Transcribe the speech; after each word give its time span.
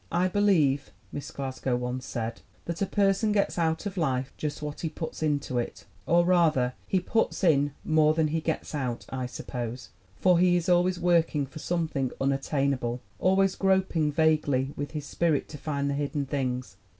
"I 0.11 0.27
believe," 0.29 0.89
Miss 1.11 1.29
Glasgow 1.29 1.75
once 1.75 2.07
said, 2.07 2.41
"that 2.65 2.81
a 2.81 2.87
per 2.87 3.13
son 3.13 3.33
gets 3.33 3.59
out 3.59 3.85
of 3.85 3.97
life 3.97 4.33
just 4.35 4.63
what 4.63 4.79
he 4.81 4.89
puts 4.89 5.21
into 5.21 5.59
it 5.59 5.85
or 6.07 6.25
rather 6.25 6.73
he 6.87 6.99
puts 6.99 7.43
in 7.43 7.73
more 7.85 8.15
than 8.15 8.29
he 8.29 8.41
gets 8.41 8.73
out, 8.73 9.05
I 9.09 9.27
suppose; 9.27 9.89
for 10.19 10.39
he 10.39 10.55
is 10.55 10.67
always 10.67 10.99
working 10.99 11.45
for 11.45 11.59
something 11.59 12.09
unattainable; 12.19 12.99
always 13.19 13.53
groping 13.53 14.11
vaguely 14.11 14.73
with 14.75 14.89
his 14.93 15.05
spirit 15.05 15.47
to 15.49 15.59
find 15.59 15.87
the 15.87 15.93
hidden 15.93 16.25
things. 16.25 16.77